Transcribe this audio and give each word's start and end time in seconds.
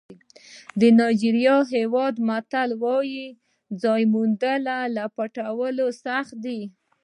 د 0.79 0.81
نایجېریا 0.99 1.57
هېواد 1.73 2.15
متل 2.27 2.69
وایي 2.83 3.25
ځای 3.81 4.03
موندل 4.13 4.63
له 4.95 5.05
پټولو 5.15 5.85
سخت 6.05 6.35
دي. 6.45 6.61